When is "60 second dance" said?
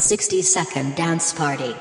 0.00-1.32